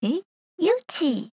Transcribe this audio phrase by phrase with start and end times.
[0.00, 0.22] 诶，
[0.56, 1.32] 有奇，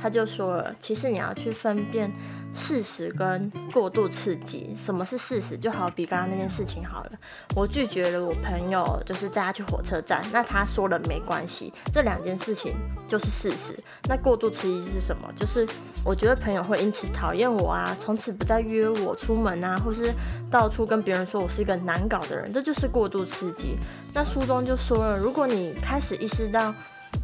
[0.00, 2.12] 他就说了，其实你要去分辨。
[2.56, 5.58] 事实跟过度刺激，什么是事实？
[5.58, 7.10] 就好比刚刚那件事情好了，
[7.56, 12.72] 我拒绝了我朋友，就是带他去火车站，那他说了没关系，这两件事情
[13.08, 13.76] 就是事实。
[14.08, 15.28] 那过度刺激是什么？
[15.34, 15.66] 就是
[16.04, 20.14] 我觉得朋友会因此讨厌我啊，从此不再约我出门啊，或是
[20.48, 23.76] 到处跟别人说我是一个难搞的人，这就是过度刺激。
[24.12, 26.72] 那书中就说了，如果你开始意识到。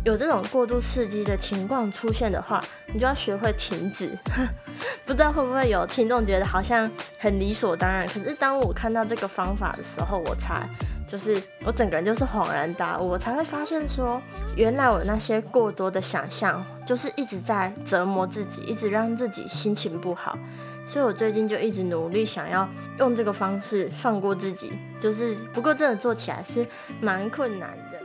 [0.04, 4.10] 有这种过度刺激的情况出现的话，你就要学会停止。
[5.04, 10.68] 不知道会不会有听众觉得好像很理所当然，可是当我看到这个方法的时候，我才
[11.06, 14.20] 就是我整个人就是恍然大悟，我才会发现说，
[14.56, 20.38] 原来我那些过多的想象就是一直在折磨自己，一直让自己心情不好。
[20.86, 26.66] 所以我最近就一直努力想要用这个方式放过自己，就是不过真的做起来是
[27.00, 27.99] 蛮困难的。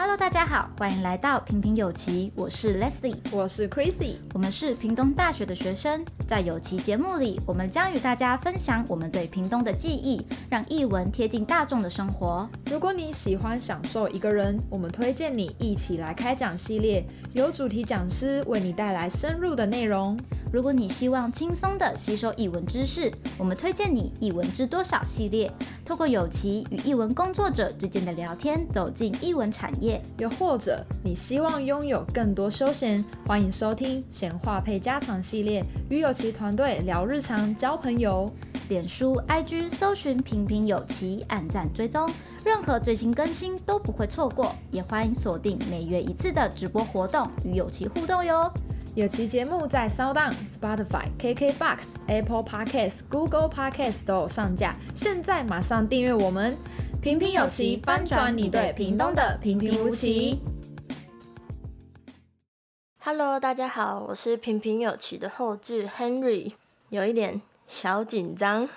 [0.00, 12.46] Hello，大家好，欢迎来到平平有奇，我是 Leslie，我是 Chrissy，我们是屏东大学的学生，在有奇节目里，我们将与大家分享我们对屏东的记忆，让译文贴近大众的生活。
[12.66, 20.18] 如果你喜欢享受一个人，我们推荐你一起来开讲系列，由主题讲师为你带来深入的内容。
[20.52, 25.50] 如果你希望轻松地吸收译文知识，我们推荐你译文知多少系列，
[25.82, 30.00] 透过有奇与译文工作者之间的聊天，走进译文产业。
[30.18, 38.28] 又或者你希望拥有更多休闲，欢迎收听闲话配家常系列，与有奇团队聊日常、交朋友。
[38.68, 42.10] 脸书、IG 搜寻平平有奇，按赞追踪，
[42.44, 44.52] 任何最新更新都不会错过。
[44.72, 48.52] 也欢迎锁定每月一次的直播活动，与有奇互动哟。
[48.96, 56.56] 有奇节目在 SoundOn、Spotify、KKBox、Apple Podcasts、Google Podcasts 都有上架，现在马上订阅我们！
[57.00, 60.40] 平平有奇，翻转你对屏东的平平无奇。
[63.10, 66.52] Hello，大家好，我是平平有奇的后置 Henry，
[66.90, 68.68] 有一点小紧张，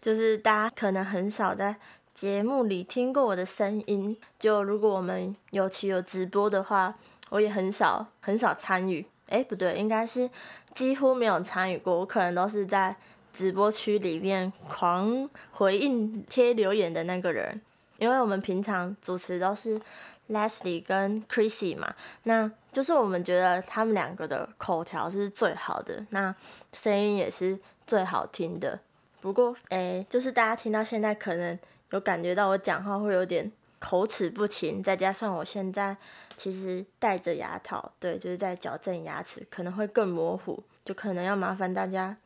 [0.00, 1.74] 就是大家可能很少在
[2.14, 6.94] 节目里听过我的声音，就如果我们有奇有直播的话，
[7.30, 9.04] 我也很少很少参与。
[9.26, 10.30] 哎，不对，应该是
[10.72, 11.98] 几乎没有参与过。
[11.98, 12.94] 我可能都是在
[13.32, 17.60] 直播区里面狂回应贴留言的那个人，
[17.98, 19.80] 因为我们平常主持都是
[20.28, 26.34] Leslie 跟 Chrissy 嘛，那就是我们觉得他们两个的口条是最好的，那
[26.72, 28.80] 声音也是最好听的。
[29.20, 31.58] 不过，哎，就是大家听到现在可能
[31.90, 35.96] 有感觉到我讲话会有点口齿不清，再加上我现在。
[36.36, 42.16] 其实戴着牙套，对，就是在矫正牙齿，可能会更模糊，就可能要麻烦大家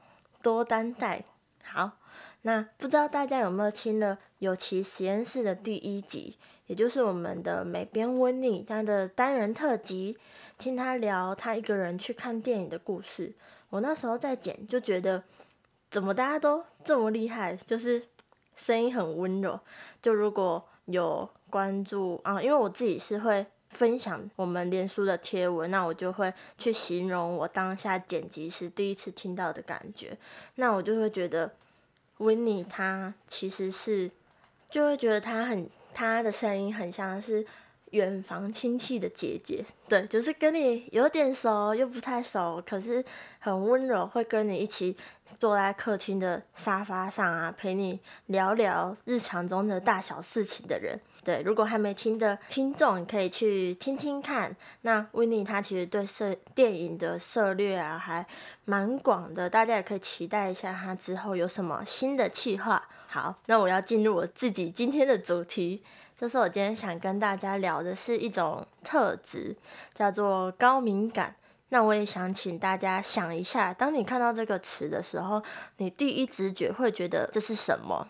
[0.41, 1.23] 多担待。
[1.63, 1.91] 好，
[2.41, 6.39] 那不知道大家有没有听了有其实验室的第一集，
[6.69, 10.17] 也就是我们的美编温妮她的单人特辑，
[10.57, 13.35] 听她聊她一个人去看电影的故事。
[13.71, 15.25] 我那时候在剪，就觉得
[15.91, 18.01] 怎么大家都这么厉害，就是
[18.55, 19.59] 声音很温柔。
[20.01, 23.45] 就如果有关注啊，因为我自己是会。
[23.71, 30.17] 分享我们连书的贴文，那我就会去形容我当下剪辑时第一次听到的感觉。
[30.55, 31.53] 那我就会觉得
[32.17, 34.11] ，Winnie 她其实是，
[34.71, 37.45] 就会觉得她很，他的声音很像是
[37.91, 43.05] 远房亲戚的姐姐，对，就是跟你有点熟又不太熟，可是
[43.41, 44.97] 很温柔，会跟你一起
[45.41, 50.97] 坐在客厅的沙发上啊，陪你聊聊日常中的大小事情的人。
[51.25, 54.55] 对，如果还没听的听众，你可以去听听看。
[54.83, 58.25] 那 Winnie 她其实对摄电影的涉猎啊，还
[58.67, 62.89] 蛮广的，大家也可以期待一下他之后有什么新的计划。
[63.11, 65.83] 好，那我要进入我自己今天的主题，
[66.15, 69.57] 就是我今天想跟大家聊的是一种特质，
[69.95, 71.35] 叫做高敏感。
[71.71, 75.43] 那我也想请大家想一下，当你看到这个词的时候，
[75.79, 78.07] 你第一直觉会觉得这是什么？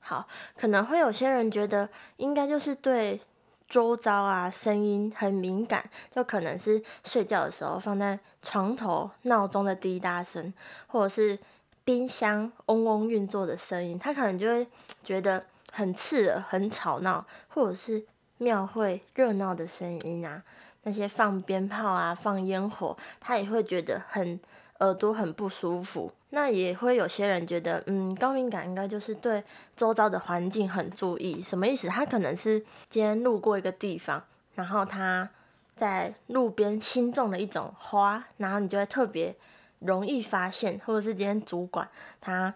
[0.00, 0.28] 好，
[0.58, 3.18] 可能会有些人觉得应该就是对
[3.66, 10.52] 周遭啊声音很敏感，就可能是睡觉的时候放在床头闹钟的滴答声，
[10.86, 11.38] 或者是
[11.86, 14.66] 冰箱嗡嗡运作的声音，他可能就会
[15.04, 18.04] 觉得很刺耳、很吵闹，或者是
[18.38, 20.42] 庙会热闹的声音啊，
[20.82, 24.40] 那些放鞭炮啊、放烟火，他也会觉得很
[24.80, 26.12] 耳朵很不舒服。
[26.30, 29.44] 那也会有些人觉得，嗯，高敏感应该就是对
[29.76, 31.86] 周遭的环境很注意，什么意思？
[31.86, 32.58] 他可能是
[32.90, 34.24] 今天路过一个地方，
[34.56, 35.30] 然后他
[35.76, 39.36] 在路边新种了一种花，然后你就会特别
[39.80, 41.88] 容易发现，或者是今天主管
[42.20, 42.54] 他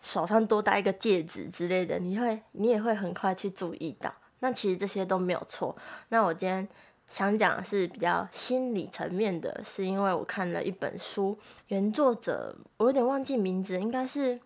[0.00, 4.12] 手上多戴一个戒指之类的，你会你也会很快去注意到。
[4.40, 5.76] 那其实这些都没有错。
[6.10, 6.68] 那我今天
[7.08, 11.36] 想讲的是比较心理层面的，是因为我看了一本书，
[11.66, 14.38] 原作者我有点忘记名字，应该是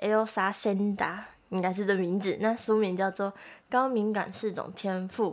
[0.00, 2.36] Elsa Senda，应该是这名字。
[2.40, 3.32] 那书名叫做
[3.70, 5.32] 《高敏感是种天赋》。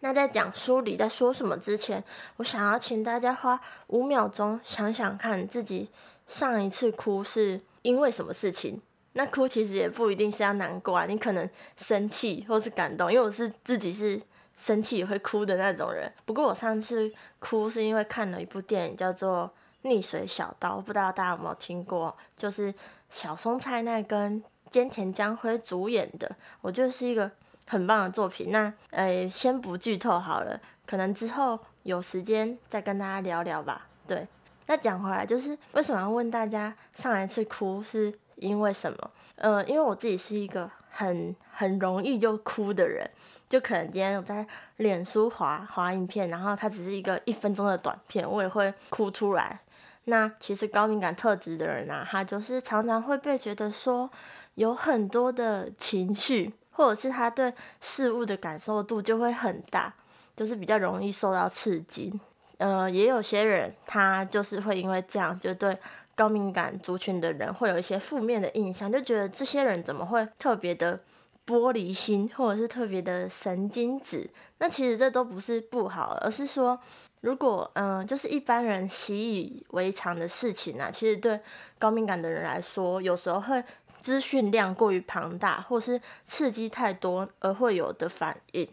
[0.00, 2.02] 那在讲书里在说什么之前，
[2.36, 5.88] 我想要请大家花五秒钟想想看自己
[6.26, 8.80] 上一次哭是因为什么事情。
[9.12, 14.20] 那哭其实也不一定是要难过啊，你可能生气或是感动，因为我是自己是
[14.56, 16.10] 生气也会哭的那种人。
[16.24, 19.52] 不过我上次哭是因为看了一部电影叫做
[19.88, 22.16] 《逆水小刀》，不知道大家有没有听过？
[22.36, 22.72] 就是
[23.10, 27.28] 小松菜奈跟菅田将晖主演的，我就是一个
[27.66, 28.50] 很棒的作品。
[28.50, 33.86] 那呃，先不剧透好了，可能之后有时间再跟大家聊聊吧。
[34.06, 34.26] 对，
[34.66, 38.12] 那讲回来就是为什么要问大家上一次哭是？
[38.36, 39.10] 因为什么？
[39.34, 43.06] 呃，因为我自己是一个很很容易就哭的人，
[43.50, 44.46] 就可能今天我在
[44.78, 49.60] 脸书滑滑影片，然后它只是一个一分钟的短片，我也会哭出来。
[50.04, 54.10] 那其实高敏感特质的人啊，他就是常常会被觉得说
[54.54, 59.92] 有很多的情绪，或者是他对事物的感受度就会很大，
[60.34, 62.18] 就是比较容易受到刺激。
[62.56, 65.76] 呃，也有些人他就是会因为这样就对。
[66.16, 71.00] 高敏感族群的人会有一些负面的印象，就觉得这些人怎么会特别的
[71.46, 74.28] 玻璃心，或者是特别的神经质。
[74.58, 76.78] 那其实这都不是不好，而是说，
[77.22, 81.40] 如果嗯，就是一般人习以为常的事情啊，其实对
[81.78, 83.64] 高敏感的人来说，有时候会
[84.00, 88.68] 资讯量过于庞大，或是刺激太多而会有的反应。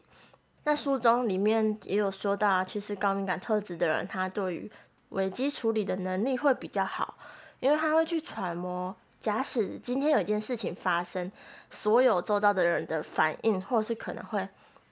[0.63, 4.71] 那书中里面也有说到，其实高敏感特质的人，他对于
[5.09, 7.15] 危机处理的能力会比较好。
[7.59, 11.31] 因为他会去揣摩，假使今天有一件事情发生，
[11.71, 14.47] 所有周遭的人的反应，或是可能会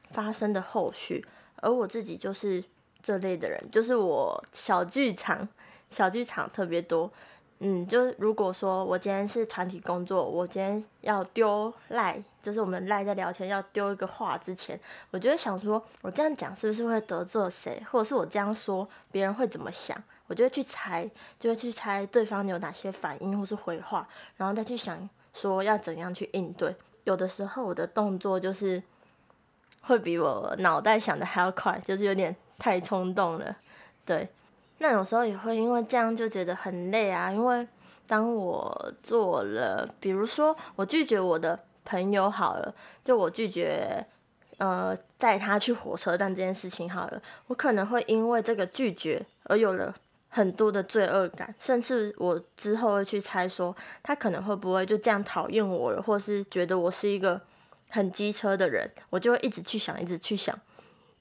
[0.09, 1.23] 发生的后续，
[1.57, 2.63] 而我自己就是
[3.03, 5.47] 这类的人，就是我小剧场，
[5.91, 7.11] 小剧场特别多。
[7.59, 14.77] 嗯，就是如果说我今天是团体工作，我今天要丢赖，就是我们赖在聊天要丢一个话之前，
[15.11, 19.97] 我就会想说，我这样讲是不是会得罪谁，或者是我这样说别人会怎么想？
[20.27, 21.09] 我就会去猜，
[21.39, 26.75] 就会去猜对方有哪些反应或是回话，然后再去想说要怎样去应对。
[27.05, 28.83] 有的时候我的动作就是
[29.81, 33.55] 会比我脑袋想的还要快，就是有点太冲动了，
[34.05, 34.27] 对。
[34.79, 37.67] 那有时候也会因为这样就觉得很累啊，因为
[38.05, 42.73] 当我做了，比如说我拒绝我的朋友好了，
[43.03, 44.05] 就我拒绝
[44.57, 49.95] 呃带他去火车站这件事情好了，我可能会因为这个拒绝而有了
[50.29, 57.39] 很多的罪恶感，甚至我之后会去猜说他可能会不会就这样讨厌我了，或是觉得我是一个
[57.89, 60.53] 很机车的人，我就会一直去想，一直去想。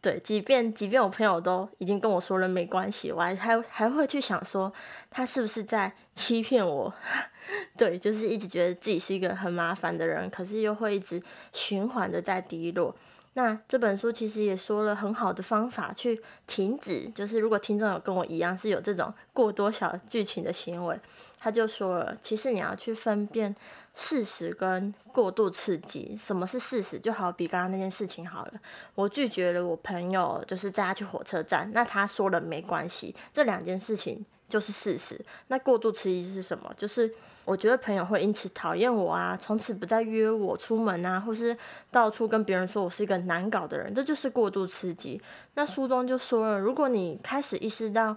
[0.04, 4.70] 对，即便即便我朋友都已经跟我说了没关系，我还还还会去想说
[5.10, 6.92] 他是不是在欺骗我？
[7.74, 11.22] 对，就是一直觉得自己是一个很麻烦的人，可是又会一直
[11.54, 12.94] 循环的在低落。
[13.32, 21.00] 那这本书其实也说了很好的方法去停止，就是如果听众有跟我一样是有这种过多小剧情的行为，
[21.44, 23.54] 他就说了，其实你要去分辨。
[23.96, 26.98] 事实跟过度刺激，什么是事实？
[26.98, 28.52] 就好比刚刚那件事情好了，
[28.96, 35.24] 我拒绝了我朋友，就是带他去火车站，那他说了没关系，这两件事情就是事实。
[35.46, 36.74] 那过度刺激是什么？
[36.76, 37.08] 就是
[37.44, 41.56] 我觉得朋友会因此讨厌我啊，从此不再约我出门啊，或是
[41.92, 45.22] 到处跟别人说我是一个难搞的人，这就是过度刺激。
[45.54, 48.16] 那书中就说了，如果你开始意识到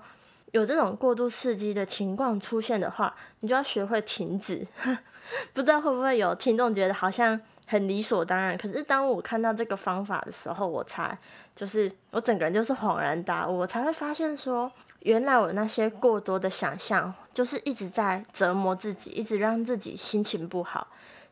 [0.51, 4.65] 有这种过度刺激的情况出现的话，你就要学会停止。
[5.53, 11.17] 不知道会不会有听众觉得好像很理所当然，可是当我看到这个方法的时候，我才
[11.53, 20.87] 就是我整个人就是恍然大悟，我才会发现说，原来我那些过多的想象就是一直在折磨自己，一直让自己心情不好。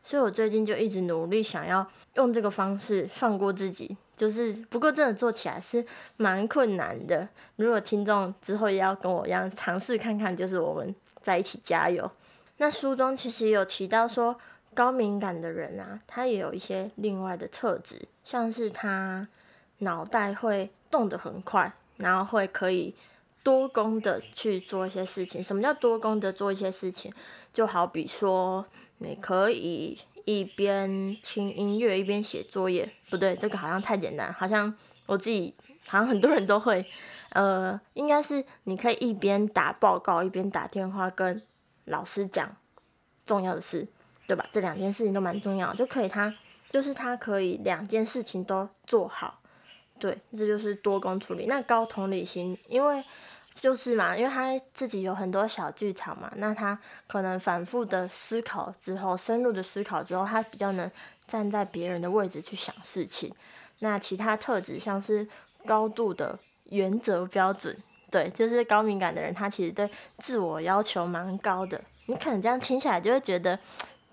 [0.06, 1.84] 所以我最近就一直努力想要
[2.14, 5.84] 用这个方式放过自己，就是不过真的做起来是
[6.16, 7.28] 蛮困难的。
[7.56, 12.08] 如果听众之后也要跟我一样尝试看看，就是我们在一起加油。
[12.58, 14.38] 那书中其实有提到说，
[14.74, 19.26] 高敏感的人啊，他也有一些另外的特质，像是他
[19.78, 22.94] 脑袋会动得很快，然后会可以
[23.42, 25.42] 多功的去做一些事情。
[25.42, 27.12] 什么叫多功的做一些事情？
[27.52, 28.64] 就好比说，
[28.98, 34.74] 你可以一边听音乐一边写作业，不对，这个好像太简单，好像
[35.06, 35.54] 我自己
[35.86, 36.86] 好像很多人都会，
[37.30, 41.42] 呃，应该是你可以一边打报告一边打电话跟。
[41.88, 42.56] 老师讲
[43.24, 43.86] 重要的事，
[44.26, 44.44] 对吧？
[44.52, 46.34] 这两件事情都蛮重要，就可以他
[46.68, 49.40] 就是他可以两件事情都做好，
[50.00, 51.46] 对，这就是多工处理。
[51.46, 53.04] 那高同理心，因为
[53.56, 60.88] 就是嘛，因为他自己有很多小剧场嘛，那他可能反复的思考之后，深入的思考之后，他比较能
[61.26, 63.34] 站在别人的位置去想事情。
[63.80, 65.26] 那其他特质像是
[65.64, 66.38] 高度的
[66.70, 67.76] 原则标准，
[68.10, 71.80] 对，就是高敏感的人，他其实对自我要求蛮高的。
[72.06, 73.58] 你可能这样听起来就会觉得。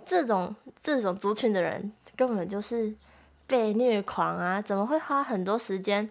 [0.06, 2.94] 这种这种族群的人根本就是
[3.48, 4.62] 被虐狂啊！
[4.62, 6.10] 怎么会花很多时间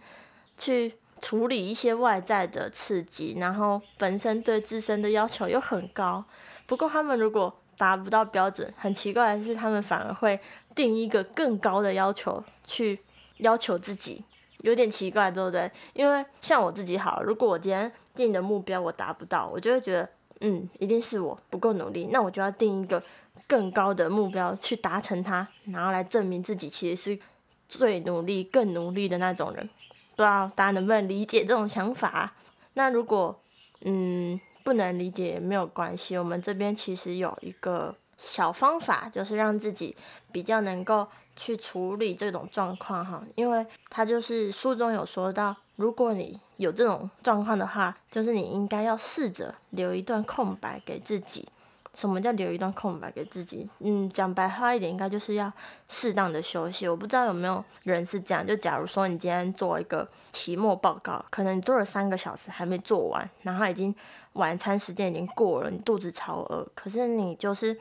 [0.57, 6.23] 去处理一些外在的刺激，然后本身对自身的要求又很高？
[6.67, 10.39] 不过他们如果达不到标准，很奇怪的是，他们反而会
[10.75, 13.01] 定一个更高的要求去
[13.39, 14.23] 要求自己，
[14.59, 15.71] 有点奇怪，对不对？
[15.95, 20.09] 因为像我自己好，如果我今天定的目标我达不到，我就会觉得，
[20.41, 23.03] 嗯，一定是我不够努力，那我就要定一个。
[23.49, 27.21] 更高的目标去达成它，然后来证明自己其实是
[27.69, 29.69] 最努力、更努力的那种人。
[30.15, 32.33] 不知道大家能不能理解这种想法？
[32.75, 33.39] 那如果
[33.83, 39.97] 嗯不能理解也没有关系，我们这边其实有一个小方法，就是让自己
[40.31, 43.23] 比较能够去处理这种状况哈。
[43.35, 51.49] 因为他就是书中有说到，如果你有这种状况的话，就是你应该要试着留一段空白给自己。
[51.95, 53.69] 什么叫留一段空白给自己？
[53.81, 55.53] 嗯，讲白话一点，应该就是要
[55.89, 56.89] 适当的休息。
[56.89, 63.95] 我不知道有没有人是这样，就假如说你今天做一个期末报告，可能你做了三个小时还没做完，然后已经
[64.35, 67.79] 晚餐时间已经过了，你肚子超饿，可是你就是。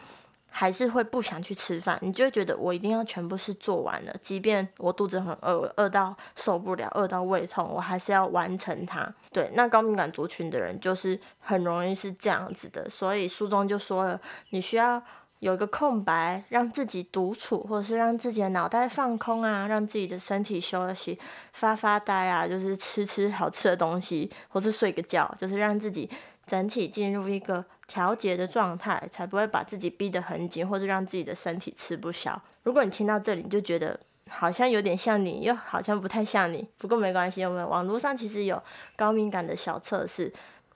[0.53, 9.11] 还是会不想去吃饭，你就会觉得我一定要全部是做完了，即便我肚子很饿，饿到受不了，饿到胃痛，我还是要完成它。
[9.31, 15.01] 对，那高敏感族群的人就是很容易是这样子的，所以书中就说了，你需要
[15.39, 21.17] 有一个空白，让自己独处，或者是让自己的脑袋放空啊，让自己的身体休息，
[21.53, 26.09] 发发呆啊，就是吃吃好吃的东西，或是睡个觉，就是让自己
[26.45, 27.63] 整体进入一个。
[27.91, 32.41] 调节的状态，才不会把自己逼得很紧，或者让自己的身体吃不消。
[32.63, 36.65] 如果你听到这里，你就觉得好像有点像你，又好像不太像你。
[36.77, 38.63] 不过没关系，我们网络上其实有
[38.95, 40.31] 高敏感的小测试，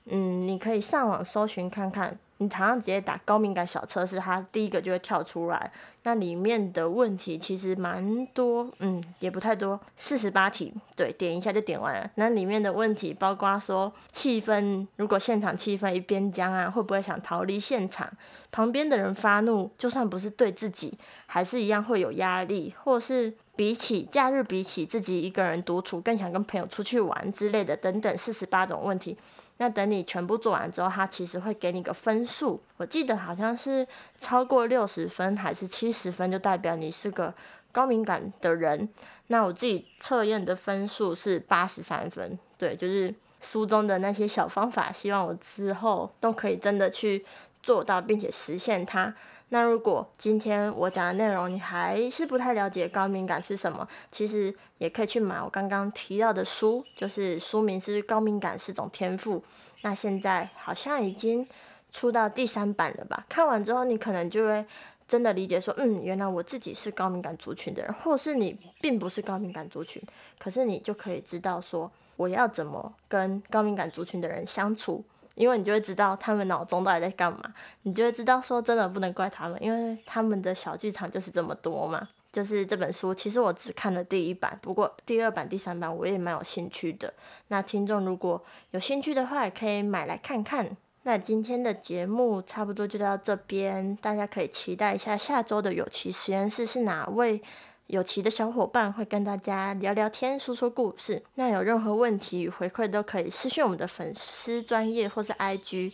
[0.07, 2.19] 嗯，你可以上网搜寻看看。
[2.37, 5.71] 你常常直接打高敏感小测试，它第一个就会跳出来。
[6.03, 12.09] 那里面的问题其实蛮多，嗯，也不太多，四十八题，对，点一下就点完了。
[12.15, 18.07] 那里面的问题包括说，气氛如果现场气氛一边僵啊，会不会想逃离现场？
[18.51, 29.17] 旁边的人发怒，就算不是对自己，还是一样会有压力，或是比起假日，比起自己一个人独处，更想跟朋友出去玩之类的，等等，四十八种问题。
[29.57, 32.61] 那等你全部做完之后，他其实会给你个分数。
[32.77, 33.87] 我记得好像是
[34.19, 37.33] 超过六十分还是七十分，就代表你是个
[37.71, 38.89] 高敏感的人。
[39.27, 42.37] 那我自己测验的分数是八十三分。
[42.57, 47.25] 对，就是书中的那些小方法，希望我之后都可以真的去
[47.65, 49.11] 做到，并且实现它。
[49.49, 59.39] 那如果今天我讲的内容你还是不太了解高敏感是什么，其实也可以去买我刚刚提到的书，就是书名是《高敏感是种天赋》。
[59.81, 61.47] 那现在好像已经
[61.91, 63.25] 出到第三版了吧？
[63.27, 64.63] 看完之后你可能就会
[65.07, 70.01] 真的理解说，嗯，原来我自己是高敏感族群的人，或是你并不是高敏感族群，
[70.39, 75.03] 可是你就可以知道说我要怎么跟高敏感族群的人相处。
[75.35, 77.41] 因为你就会知道他们脑中到底在干嘛，
[77.83, 82.09] 你就会知道说真的不能怪他们，因为他们的小剧场就是这么多嘛。
[82.31, 87.13] 就是这本书，其实我只看了第一版，不过第二版、第三版我也蛮有兴趣的。
[87.47, 90.75] 那听众如果有兴趣的话，也可以买来看看。
[91.03, 97.41] 那今天的节目差不多就到这边，大家可以期待一下下周的有奇实验室是哪位。
[97.87, 101.21] 有奇的小伙伴会跟大家聊聊天、说说故事。
[101.35, 105.91] 那有任何问题与回馈都可以私信我们的粉丝专业或是 IG。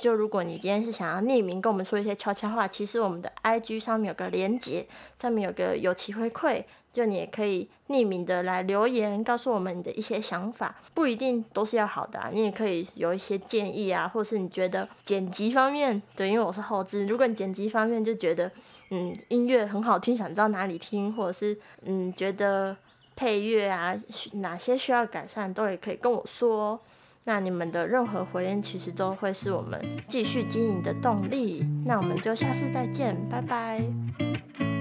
[0.00, 4.86] 就如果你今天是想要匿名跟我们说一些悄悄话，其实我们的 IG 上面有个连接，
[5.20, 6.64] 上面有个有奇回馈。
[6.94, 18.48] 就你也可以匿名的来留言，告诉我们你的一些想法，不一定都是要好的啊，你也可以有一些建议啊，或是你觉得剪辑方面，对，因为我是后制，如果你剪辑方面就觉得，
[18.90, 22.76] 嗯，音乐很好听，想知道哪里听，或者是嗯，觉得
[23.16, 23.94] 配乐啊，
[24.34, 26.80] 哪些需要改善，都也可以跟我说。
[27.26, 31.66] 那你们的任何回应，其实都会是我们继续经营的动力。
[31.86, 34.73] 那我们就下次再见，拜拜。